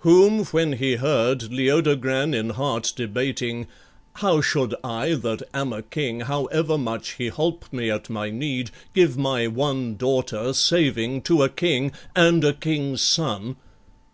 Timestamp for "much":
6.76-7.12